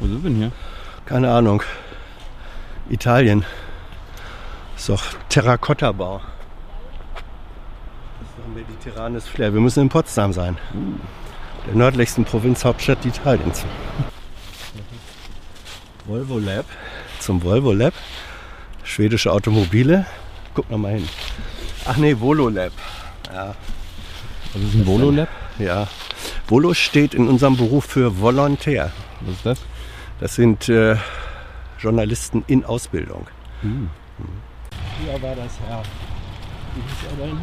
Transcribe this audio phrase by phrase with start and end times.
[0.00, 0.52] denn hier?
[1.06, 1.62] Keine Ahnung.
[2.90, 3.44] Italien.
[4.76, 6.20] Ist doch Terrakottabau.
[8.20, 9.52] Das ist doch mediterranes Flair.
[9.52, 10.56] Wir müssen in Potsdam sein.
[11.66, 13.64] Der nördlichsten Provinzhauptstadt Italiens.
[16.06, 16.64] Volvo Lab.
[17.20, 17.94] Zum Volvo Lab.
[18.84, 20.06] Schwedische Automobile.
[20.54, 21.08] Guck noch mal hin.
[21.86, 22.72] Ach nee, Volo Lab.
[23.32, 23.54] Ja,
[24.54, 25.28] Was ist ein Volo Lab?
[25.58, 25.86] ja.
[26.46, 28.90] Volo steht in unserem Beruf für Volontär.
[29.20, 29.58] Was ist das?
[30.20, 30.96] Das sind äh,
[31.78, 33.28] Journalisten in Ausbildung.
[33.62, 33.88] Hm.
[35.00, 35.82] Hier war das Herr.
[36.74, 37.38] Wie hieß er denn?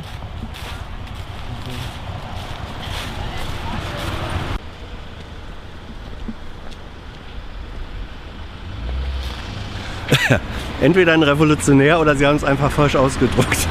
[10.81, 13.67] Entweder ein Revolutionär oder sie haben es einfach falsch ausgedruckt.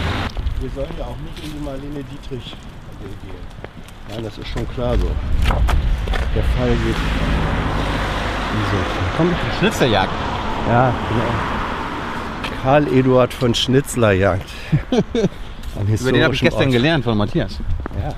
[0.60, 2.56] Wir sollen ja auch nicht in die Marlene Dietrich
[3.00, 3.34] gehen.
[4.08, 5.10] Nein, das ist schon klar so.
[6.34, 6.96] Der Fall geht.
[9.16, 10.12] Komm, Schnitzerjagd.
[10.68, 11.24] ja, genau.
[12.62, 14.48] Karl Eduard von Schnitzler jagt.
[15.78, 16.72] Am Über den habe ich gestern Ort.
[16.72, 17.58] gelernt von Matthias.
[18.02, 18.14] Ja,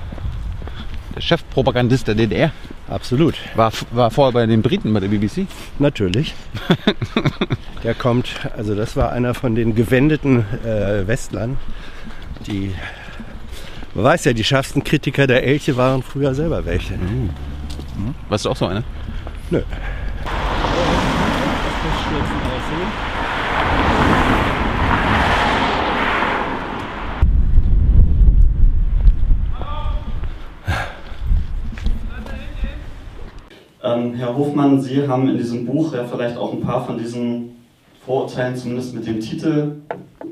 [1.15, 2.51] Der Chefpropagandist der DDR.
[2.89, 3.35] absolut.
[3.55, 5.47] War, war vorher bei den Briten bei der BBC.
[5.79, 6.33] Natürlich.
[7.83, 8.27] Der kommt,
[8.57, 11.57] also das war einer von den gewendeten äh, Westlern,
[12.47, 12.73] die,
[13.93, 16.95] man weiß ja, die schärfsten Kritiker der Elche waren früher selber welche.
[18.29, 18.83] Warst du auch so einer?
[19.51, 19.61] Nö.
[33.83, 37.57] Ähm, Herr Hofmann, Sie haben in diesem Buch ja vielleicht auch ein paar von diesen
[38.05, 39.77] Vorurteilen, zumindest mit dem Titel,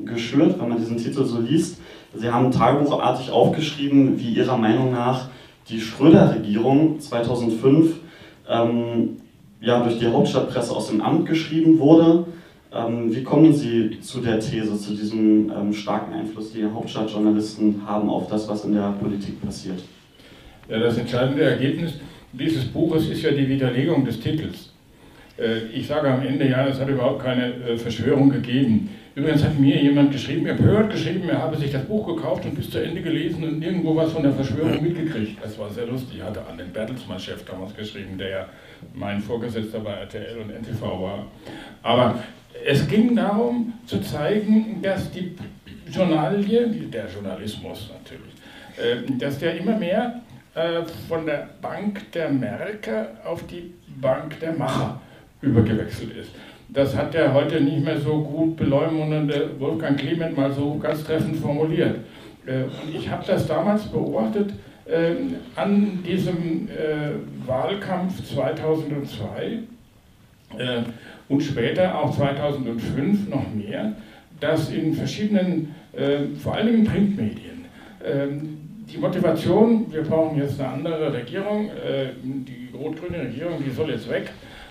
[0.04, 1.80] geschürt, wenn man diesen Titel so liest.
[2.14, 5.28] Sie haben tagebuchartig aufgeschrieben, wie Ihrer Meinung nach
[5.68, 7.96] die Schröder-Regierung 2005
[8.48, 9.16] ähm,
[9.60, 12.26] ja, durch die Hauptstadtpresse aus dem Amt geschrieben wurde.
[12.72, 18.10] Ähm, wie kommen Sie zu der These, zu diesem ähm, starken Einfluss, den Hauptstadtjournalisten haben
[18.10, 19.82] auf das, was in der Politik passiert?
[20.68, 21.94] Ja, das entscheidende Ergebnis
[22.32, 24.72] dieses Buches ist ja die Widerlegung des Titels.
[25.38, 28.90] Äh, Ich sage am Ende, ja, es hat überhaupt keine äh, Verschwörung gegeben.
[29.16, 32.68] Übrigens hat mir jemand geschrieben, empört geschrieben, er habe sich das Buch gekauft und bis
[32.68, 35.42] zu Ende gelesen und nirgendwo was von der Verschwörung mitgekriegt.
[35.42, 36.20] Das war sehr lustig.
[36.22, 38.46] Hatte an den Bertelsmann-Chef damals geschrieben, der ja
[38.92, 41.26] mein Vorgesetzter bei RTL und NTV war.
[41.82, 42.22] Aber
[42.62, 45.34] es ging darum zu zeigen, dass die
[45.90, 48.34] Journalie, der Journalismus natürlich,
[48.76, 50.20] äh, dass der immer mehr
[50.54, 55.00] äh, von der Bank der Merker auf die Bank der Macher
[55.40, 56.32] übergewechselt ist.
[56.68, 61.36] Das hat der heute nicht mehr so gut beleumundende Wolfgang Clement mal so ganz treffend
[61.36, 62.00] formuliert.
[62.44, 64.52] Äh, Und ich habe das damals beobachtet
[64.88, 69.58] ähm, an diesem äh, Wahlkampf 2002
[70.58, 70.82] äh,
[71.28, 73.92] und später auch 2005 noch mehr,
[74.40, 77.56] dass in verschiedenen, äh, vor allen Dingen Printmedien,
[78.92, 84.08] die Motivation, wir brauchen jetzt eine andere Regierung, äh, die rot-grüne Regierung, die soll jetzt
[84.08, 84.30] weg,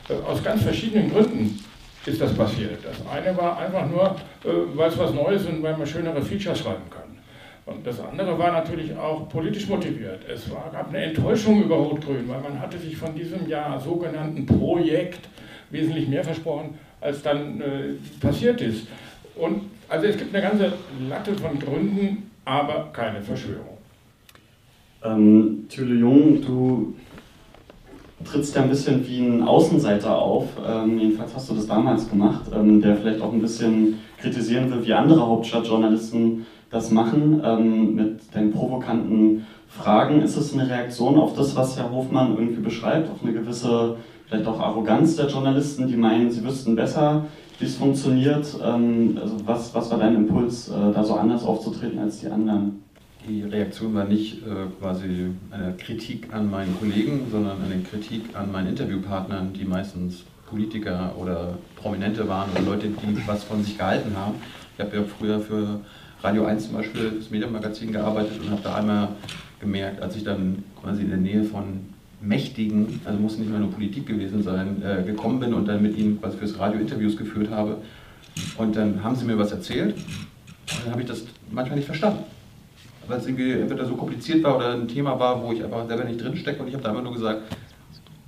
[0.10, 1.60] äh, aus ganz verschiedenen Gründen
[2.06, 2.80] ist das passiert.
[2.84, 6.60] Das eine war einfach nur, äh, weil es was Neues und weil man schönere Features
[6.60, 7.04] schreiben kann.
[7.66, 10.22] Und das andere war natürlich auch politisch motiviert.
[10.32, 14.46] Es war, gab eine Enttäuschung über Rot-Grün, weil man hatte sich von diesem ja sogenannten
[14.46, 15.28] Projekt
[15.72, 18.88] wesentlich mehr versprochen, als dann äh, passiert ist.
[19.36, 20.74] Und also es gibt eine ganze
[21.10, 23.78] Latte von Gründen, aber keine Verschwörung.
[25.04, 26.96] Ähm, Thüle Jung, du
[28.26, 30.46] trittst ja ein bisschen wie ein Außenseiter auf.
[30.68, 34.86] Ähm, jedenfalls hast du das damals gemacht, ähm, der vielleicht auch ein bisschen kritisieren will,
[34.86, 40.22] wie andere Hauptstadtjournalisten das machen, ähm, mit den provokanten Fragen.
[40.22, 44.48] Ist es eine Reaktion auf das, was Herr Hofmann irgendwie beschreibt, auf eine gewisse, vielleicht
[44.48, 47.26] auch Arroganz der Journalisten, die meinen, sie wüssten besser,
[47.60, 48.48] wie es funktioniert?
[48.64, 52.85] Ähm, also was, was war dein Impuls, äh, da so anders aufzutreten als die anderen?
[53.28, 58.52] Die Reaktion war nicht äh, quasi eine Kritik an meinen Kollegen, sondern eine Kritik an
[58.52, 64.16] meinen Interviewpartnern, die meistens Politiker oder Prominente waren oder Leute, die was von sich gehalten
[64.16, 64.36] haben.
[64.78, 65.80] Ich habe ja früher für
[66.22, 69.08] Radio 1 zum Beispiel, das Medienmagazin gearbeitet und habe da einmal
[69.60, 71.80] gemerkt, als ich dann quasi in der Nähe von
[72.22, 75.98] Mächtigen, also muss nicht mehr nur Politik gewesen sein, äh, gekommen bin und dann mit
[75.98, 77.78] ihnen quasi fürs Radio Interviews geführt habe.
[78.58, 82.24] Und dann haben sie mir was erzählt und dann habe ich das manchmal nicht verstanden
[83.08, 86.04] weil es irgendwie entweder so kompliziert war oder ein Thema war, wo ich einfach selber
[86.04, 87.42] nicht drinstecke und ich habe da immer nur gesagt,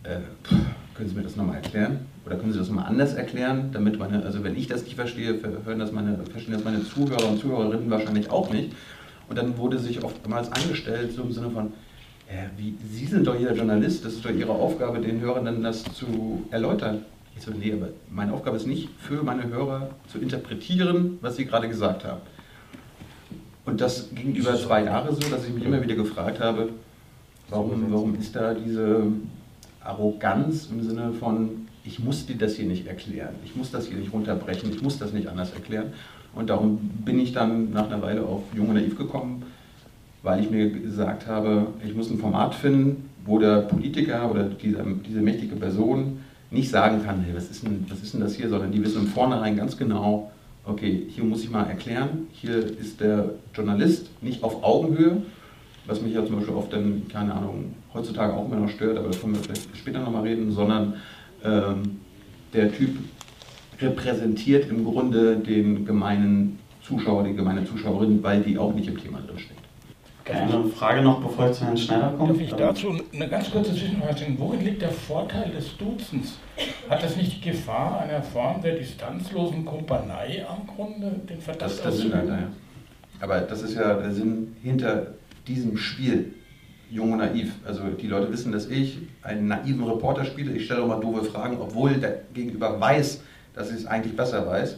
[0.04, 0.56] äh, pff,
[0.96, 2.00] können Sie mir das nochmal erklären?
[2.26, 5.40] Oder können Sie das nochmal anders erklären, damit meine, also wenn ich das nicht verstehe,
[5.66, 8.74] hören das meine, verstehen das meine Zuhörer und Zuhörerinnen wahrscheinlich auch nicht.
[9.30, 11.68] Und dann wurde sich oftmals angestellt, so im Sinne von,
[12.28, 15.64] äh, wie, Sie sind doch jeder Journalist, das ist doch Ihre Aufgabe, den Hörern dann
[15.64, 17.04] das zu erläutern.
[17.38, 21.46] Ich so, nee, aber meine Aufgabe ist nicht, für meine Hörer zu interpretieren, was sie
[21.46, 22.22] gerade gesagt haben.
[23.68, 26.70] Und das ging über zwei Jahre so, dass ich mich immer wieder gefragt habe,
[27.50, 29.04] warum, warum ist da diese
[29.84, 33.98] Arroganz im Sinne von, ich muss dir das hier nicht erklären, ich muss das hier
[33.98, 35.88] nicht runterbrechen, ich muss das nicht anders erklären.
[36.34, 39.44] Und darum bin ich dann nach einer Weile auf Jung und Naiv gekommen,
[40.24, 44.82] weil ich mir gesagt habe, ich muss ein Format finden, wo der Politiker oder diese,
[45.06, 46.20] diese mächtige Person
[46.52, 49.02] nicht sagen kann, hey, was, ist denn, was ist denn das hier, sondern die wissen
[49.02, 50.32] im Vornherein ganz genau,
[50.68, 55.22] okay, hier muss ich mal erklären, hier ist der Journalist nicht auf Augenhöhe,
[55.86, 59.10] was mich ja zum Beispiel oft dann, keine Ahnung, heutzutage auch immer noch stört, aber
[59.10, 60.96] da können wir vielleicht später nochmal reden, sondern
[61.44, 62.00] ähm,
[62.54, 62.98] der Typ
[63.80, 69.20] repräsentiert im Grunde den gemeinen Zuschauer, die gemeine Zuschauerin, weil die auch nicht im Thema
[69.20, 69.67] drinsteckt.
[70.30, 72.34] Eine Frage noch, bevor ich zu Herrn Schneider komme.
[72.34, 74.36] Darf ich dazu eine ganz kurze Zwischenfrage stellen?
[74.38, 76.38] Worin liegt der Vorteil des Duzens?
[76.90, 81.74] Hat das nicht die Gefahr einer Form der distanzlosen Kumpanei am Grunde, den Verdacht Das
[81.74, 82.48] ist der Sinn dahinter, ja.
[83.20, 85.08] Aber das ist ja der Sinn hinter
[85.48, 86.34] diesem Spiel,
[86.90, 87.54] Jung und Naiv.
[87.66, 90.52] Also die Leute wissen, dass ich einen naiven Reporter spiele.
[90.52, 93.22] Ich stelle auch mal doofe Fragen, obwohl der Gegenüber weiß,
[93.54, 94.78] dass ich es eigentlich besser weiß.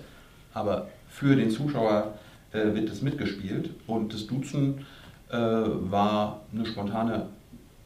[0.54, 2.14] Aber für den Zuschauer
[2.54, 3.72] äh, wird das mitgespielt.
[3.88, 4.86] Und das Duzen
[5.30, 7.28] äh, war eine spontane,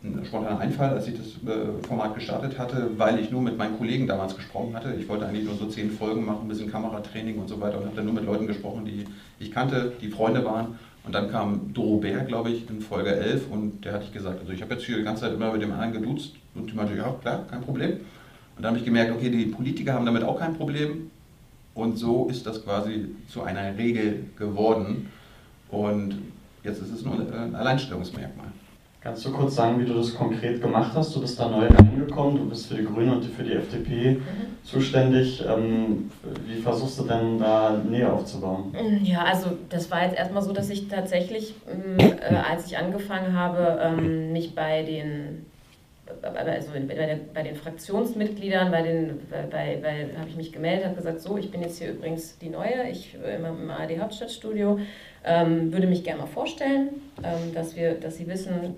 [0.03, 3.77] ein spontaner Einfall, als ich das äh, Format gestartet hatte, weil ich nur mit meinen
[3.77, 4.93] Kollegen damals gesprochen hatte.
[4.99, 7.85] Ich wollte eigentlich nur so zehn Folgen machen, ein bisschen Kameratraining und so weiter und
[7.85, 9.05] habe dann nur mit Leuten gesprochen, die
[9.39, 10.79] ich kannte, die Freunde waren.
[11.05, 14.39] Und dann kam Doro Bär, glaube ich, in Folge 11 und der hatte ich gesagt,
[14.39, 16.75] also ich habe jetzt hier die ganze Zeit immer mit dem anderen geduzt und die
[16.75, 17.91] meinte, ja klar, kein Problem.
[18.55, 21.11] Und dann habe ich gemerkt, okay, die Politiker haben damit auch kein Problem.
[21.73, 25.09] Und so ist das quasi zu einer Regel geworden.
[25.69, 26.19] Und
[26.63, 28.47] jetzt ist es nur ein Alleinstellungsmerkmal.
[29.03, 31.13] Kannst du kurz sagen, wie du das konkret gemacht hast?
[31.13, 34.21] Du bist da neu reingekommen, du bist für die Grünen und für die FDP mhm.
[34.63, 35.43] zuständig.
[35.45, 36.09] Ähm,
[36.47, 38.73] wie versuchst du denn da Nähe aufzubauen?
[39.03, 43.37] Ja, also das war jetzt erstmal so, dass ich tatsächlich, ähm, äh, als ich angefangen
[43.37, 45.47] habe, ähm, mich bei den
[46.21, 46.71] also
[47.33, 51.49] bei, den Fraktionsmitgliedern, bei den, bei, bei, habe ich mich gemeldet, habe gesagt, so, ich
[51.49, 54.79] bin jetzt hier übrigens die Neue, ich im, im ARD Hauptstadtstudio,
[55.23, 58.75] ähm, würde mich gerne mal vorstellen, ähm, dass wir, dass Sie wissen,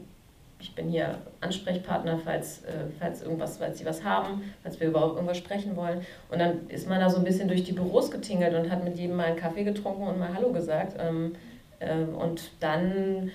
[0.60, 5.16] ich bin hier Ansprechpartner, falls, äh, falls irgendwas, falls Sie was haben, falls wir überhaupt
[5.16, 6.02] irgendwas sprechen wollen.
[6.32, 8.98] Und dann ist man da so ein bisschen durch die Büros getingelt und hat mit
[8.98, 10.96] jedem mal einen Kaffee getrunken und mal Hallo gesagt.
[11.00, 11.36] Ähm,
[11.80, 13.32] äh, und dann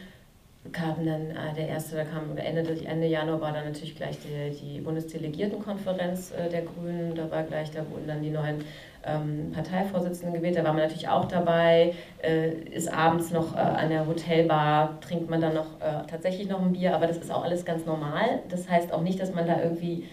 [0.72, 4.50] kam dann äh, der erste, da kam Ende, Ende Januar war dann natürlich gleich die,
[4.50, 8.62] die Bundesdelegiertenkonferenz äh, der Grünen, da war gleich, da wurden dann die neuen
[9.04, 13.88] ähm, Parteivorsitzenden gewählt, da war man natürlich auch dabei, äh, ist abends noch äh, an
[13.88, 17.42] der Hotelbar, trinkt man dann noch äh, tatsächlich noch ein Bier, aber das ist auch
[17.42, 18.40] alles ganz normal.
[18.50, 20.04] Das heißt auch nicht, dass man da irgendwie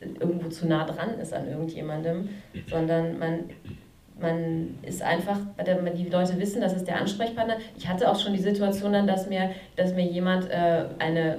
[0.00, 2.28] irgendwo zu nah dran ist an irgendjemandem,
[2.70, 3.50] sondern man
[4.20, 5.38] man ist einfach,
[5.96, 7.56] die Leute wissen, das ist der Ansprechpartner.
[7.76, 11.38] Ich hatte auch schon die Situation dann, dass mir, dass mir jemand äh, eine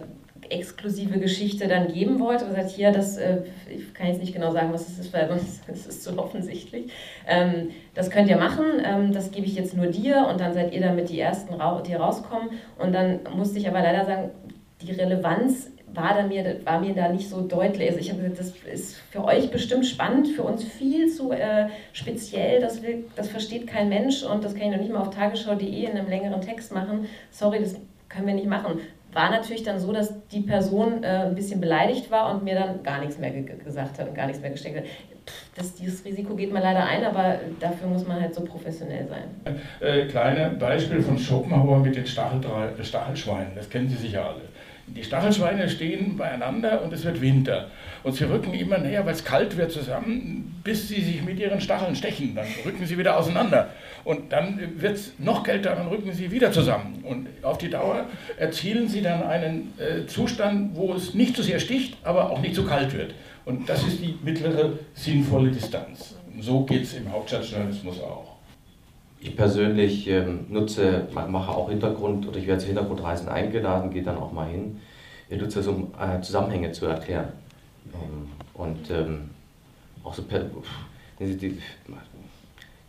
[0.49, 4.51] exklusive Geschichte dann geben wollte und gesagt, hier, das, äh, ich kann jetzt nicht genau
[4.51, 6.91] sagen, was es ist, weil das ist zu offensichtlich.
[7.27, 10.73] Ähm, das könnt ihr machen, ähm, das gebe ich jetzt nur dir und dann seid
[10.73, 11.55] ihr damit die Ersten,
[11.85, 12.49] die rauskommen.
[12.77, 14.31] Und dann musste ich aber leider sagen,
[14.81, 17.89] die Relevanz war, da mir, war mir da nicht so deutlich.
[17.89, 21.67] Also ich habe gesagt, das ist für euch bestimmt spannend, für uns viel zu äh,
[21.93, 25.09] speziell, das, will, das versteht kein Mensch und das kann ich noch nicht mal auf
[25.13, 27.07] tagesschau.de in einem längeren Text machen.
[27.31, 27.75] Sorry, das
[28.07, 28.79] können wir nicht machen.
[29.11, 32.83] War natürlich dann so, dass die Person äh, ein bisschen beleidigt war und mir dann
[32.83, 34.83] gar nichts mehr ge gesagt hat und gar nichts mehr gesteckt hat.
[35.55, 39.55] Das, dieses Risiko geht man leider ein, aber dafür muss man halt so professionell sein.
[39.79, 42.41] Äh, kleine Beispiel von Schopenhauer mit den Stachel
[42.81, 44.41] Stachelschweinen, das kennen Sie sicher alle.
[44.95, 47.67] Die Stachelschweine stehen beieinander und es wird Winter.
[48.03, 51.61] Und sie rücken immer näher, weil es kalt wird, zusammen, bis sie sich mit ihren
[51.61, 52.35] Stacheln stechen.
[52.35, 53.69] Dann rücken sie wieder auseinander.
[54.03, 57.03] Und dann wird es noch kälter, dann rücken sie wieder zusammen.
[57.03, 58.05] Und auf die Dauer
[58.37, 62.55] erzielen sie dann einen äh, Zustand, wo es nicht zu sehr sticht, aber auch nicht
[62.55, 63.13] zu kalt wird.
[63.45, 66.15] Und das ist die mittlere sinnvolle Distanz.
[66.33, 68.38] Und so geht es im Hauptstadtjournalismus auch.
[69.21, 74.17] Ich persönlich ähm, nutze, mache auch Hintergrund oder ich werde zu Hintergrundreisen eingeladen, gehe dann
[74.17, 74.79] auch mal hin.
[75.29, 77.29] Ich nutze es, um äh, Zusammenhänge zu erklären.
[77.93, 79.29] Ähm, und ähm,
[80.03, 80.45] auch so per,
[81.19, 81.57] die, die,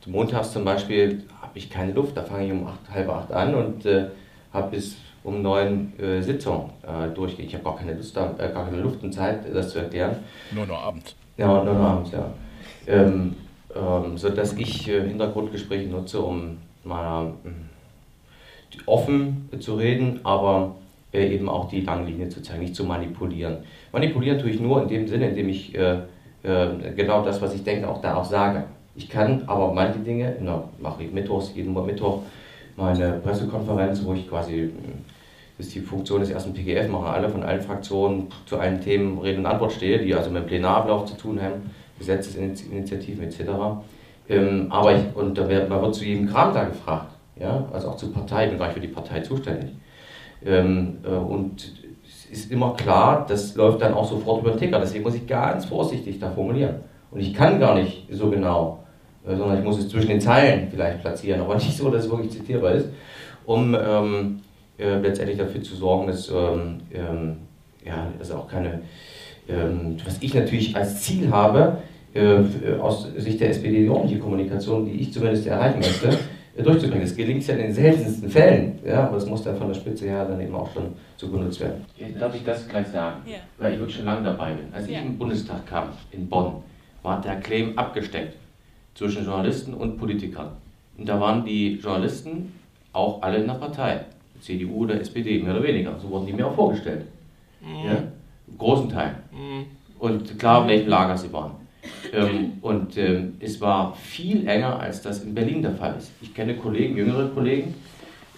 [0.07, 3.55] montags zum Beispiel habe ich keine Luft, da fange ich um acht, halb acht an
[3.55, 4.07] und äh,
[4.53, 7.47] habe bis um neun äh, Sitzung äh, durchgehen.
[7.47, 10.17] Ich habe gar keine Lust, da, äh, gar keine Luft und Zeit, das zu erklären.
[10.53, 11.15] Nur noch abends.
[11.37, 12.31] Ja, nur noch abends, ja.
[12.87, 13.37] Ähm,
[13.75, 20.77] ähm, sodass ich äh, Hintergrundgespräche nutze, um mal äh, offen zu reden, aber
[21.13, 23.59] äh, eben auch die lange Linie zu zeigen, nicht zu manipulieren.
[23.93, 25.99] Manipulieren tue ich nur in dem Sinne, indem ich äh,
[26.43, 28.65] äh, genau das, was ich denke, auch da auch sage.
[28.97, 32.23] Ich kann aber manche Dinge, na, mache ich mittwochs, jeden Mittwoch
[32.77, 34.71] meine Pressekonferenz, wo ich quasi,
[35.59, 39.19] das ist die Funktion des ersten PGF, machen alle von allen Fraktionen zu allen Themen
[39.19, 41.71] Rede und Antwort stehe, die also mit dem Plenarablauf zu tun haben,
[42.01, 43.41] Gesetzesinitiativen etc.
[44.29, 47.91] Ähm, aber ich, und da wird, man wird zu jedem Kram da gefragt, ja, also
[47.91, 49.71] auch zur Partei, ich bin gar nicht für die Partei zuständig.
[50.45, 51.73] Ähm, äh, und
[52.05, 55.27] es ist immer klar, das läuft dann auch sofort über den Ticker, deswegen muss ich
[55.27, 56.77] ganz vorsichtig da formulieren.
[57.11, 58.85] Und ich kann gar nicht so genau,
[59.27, 62.11] äh, sondern ich muss es zwischen den Zeilen vielleicht platzieren, aber nicht so, dass es
[62.11, 62.89] wirklich zitierbar ist,
[63.45, 64.41] um ähm,
[64.79, 67.37] äh, letztendlich dafür zu sorgen, dass, ähm, ähm,
[67.85, 68.83] ja, dass auch keine,
[69.49, 71.79] ähm, was ich natürlich als Ziel habe,
[72.81, 76.19] aus Sicht der SPD die ordentliche Kommunikation, die ich zumindest erreichen möchte,
[76.57, 77.03] äh, durchzubringen.
[77.03, 80.07] Das gelingt ja in den seltensten Fällen, ja, aber es muss dann von der Spitze
[80.07, 81.85] her dann eben auch schon so genutzt werden.
[82.19, 83.21] Darf ich das gleich sagen?
[83.27, 83.37] Ja.
[83.59, 84.73] Weil ich wirklich schon lange dabei bin.
[84.73, 84.99] Als ja.
[84.99, 86.55] ich im Bundestag kam, in Bonn,
[87.03, 88.37] war der Claim abgesteckt
[88.95, 90.51] zwischen Journalisten und Politikern.
[90.99, 92.53] Und da waren die Journalisten
[92.93, 94.01] auch alle in der Partei,
[94.41, 95.99] CDU oder SPD, mehr oder weniger.
[96.01, 97.07] So wurden die mir auch vorgestellt.
[97.61, 97.87] Mhm.
[97.87, 98.03] Ja?
[98.49, 99.15] Im großen Teil.
[99.31, 99.67] Mhm.
[99.99, 101.53] Und klar, in welchem Lager sie waren.
[102.13, 106.11] Ähm, und ähm, es war viel enger, als das in Berlin der Fall ist.
[106.21, 107.75] Ich kenne Kollegen, jüngere Kollegen,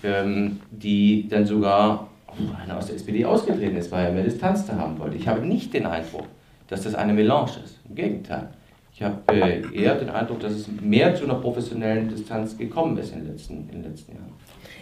[0.04, 4.66] ähm, die dann sogar, oh, einer aus der SPD ausgetreten ist, weil er mehr Distanz
[4.66, 5.16] da haben wollte.
[5.16, 6.26] Ich habe nicht den Eindruck,
[6.68, 7.80] dass das eine Melange ist.
[7.88, 8.48] Im Gegenteil.
[8.94, 13.12] Ich habe äh, eher den Eindruck, dass es mehr zu einer professionellen Distanz gekommen ist
[13.12, 14.32] in den letzten, in den letzten Jahren.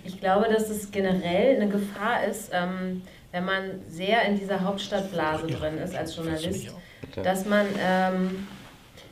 [0.04, 3.02] Ich glaube, dass es generell eine Gefahr ist, ähm,
[3.32, 6.74] wenn man sehr in dieser Hauptstadtblase drin ist als Journalist,
[7.22, 8.46] dass man, ähm,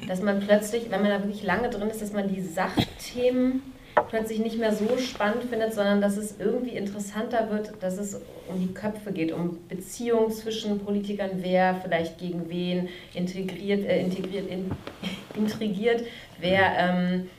[0.07, 3.63] dass man plötzlich, wenn man da wirklich lange drin ist, dass man die Sachthemen
[4.09, 8.61] plötzlich nicht mehr so spannend findet, sondern dass es irgendwie interessanter wird, dass es um
[8.61, 14.71] die Köpfe geht, um Beziehungen zwischen Politikern, wer vielleicht gegen wen integriert, äh, integriert, in,
[15.35, 16.05] intrigiert,
[16.41, 17.31] wer ähm,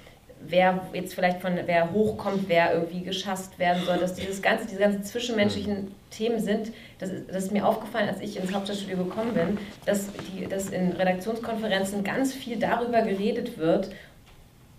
[0.42, 4.80] wer jetzt vielleicht von wer hochkommt, wer irgendwie geschasst werden soll, dass dieses ganze, diese
[4.80, 9.58] ganzen zwischenmenschlichen Themen sind, das, das ist mir aufgefallen, als ich ins Hauptstadtstudio gekommen bin,
[9.86, 13.90] dass, die, dass in Redaktionskonferenzen ganz viel darüber geredet wird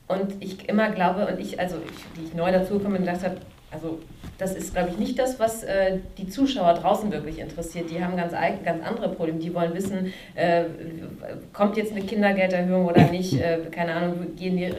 [0.08, 3.36] und ich immer glaube, und ich, also ich, die ich neu dazugekommen bin, gedacht habe,
[3.70, 4.00] also
[4.38, 7.90] das ist, glaube ich, nicht das, was äh, die Zuschauer draußen wirklich interessiert.
[7.90, 9.38] Die haben ganz, ganz andere Probleme.
[9.38, 10.64] Die wollen wissen, äh,
[11.52, 13.34] kommt jetzt eine Kindergelderhöhung oder nicht?
[13.34, 14.72] Äh, keine Ahnung, gehen die,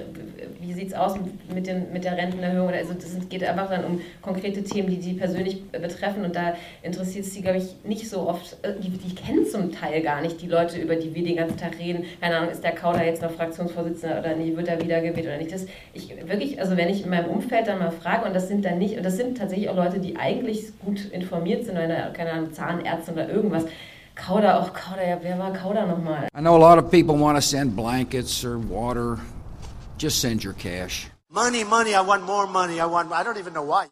[0.62, 1.16] wie sieht es aus
[1.54, 2.70] mit, den, mit der Rentenerhöhung?
[2.70, 6.24] Also das geht einfach dann um konkrete Themen, die die persönlich betreffen.
[6.24, 6.54] Und da
[6.84, 8.58] interessiert es sie, glaube ich, nicht so oft.
[8.62, 11.58] Äh, die, die kennen zum Teil gar nicht die Leute, über die wir den ganzen
[11.58, 12.06] Tag reden.
[12.22, 14.56] Keine Ahnung, ist der Kauder jetzt noch Fraktionsvorsitzender oder nicht?
[14.56, 15.52] Wird er wiedergewählt oder nicht?
[15.52, 18.64] Das, ich wirklich, also wenn ich in meinem Umfeld dann mal frage, und das sind
[18.64, 22.32] dann nicht, und das sind tatsächlich auch Leute, die eigentlich gut informiert sind, oder keine
[22.32, 23.66] Ahnung, Zahnärzte oder irgendwas.
[24.14, 26.28] Kauder, auch Kauder, ja, wer war Kauder nochmal?
[26.38, 29.18] I know a lot of people want to send blankets or water.
[30.02, 31.08] Just send your cash.
[31.30, 32.80] Money, money, I want more money.
[32.80, 33.90] I want, I don't even know why.